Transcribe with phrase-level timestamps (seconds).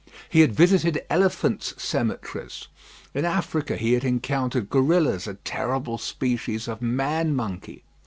[0.29, 2.69] He had visited elephants' cemeteries.
[3.13, 7.83] In Africa, he had encountered gorillas, a terrible species of man monkey.